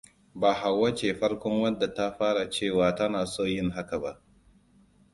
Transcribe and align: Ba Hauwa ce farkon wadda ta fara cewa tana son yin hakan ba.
Ba 0.33 0.53
Hauwa 0.53 0.95
ce 0.95 1.13
farkon 1.13 1.61
wadda 1.61 1.87
ta 1.93 2.11
fara 2.11 2.49
cewa 2.49 2.95
tana 2.95 3.25
son 3.25 3.47
yin 3.49 3.69
hakan 3.71 4.01
ba. 4.01 4.21